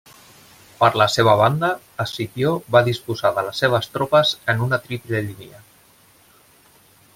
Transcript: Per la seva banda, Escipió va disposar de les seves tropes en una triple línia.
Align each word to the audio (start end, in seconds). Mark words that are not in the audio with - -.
Per 0.77 0.87
la 1.01 1.05
seva 1.15 1.35
banda, 1.41 1.69
Escipió 2.05 2.55
va 2.77 2.81
disposar 2.89 3.33
de 3.37 3.45
les 3.49 3.61
seves 3.65 3.93
tropes 3.99 4.33
en 4.55 4.67
una 4.69 4.83
triple 4.89 5.25
línia. 5.31 5.65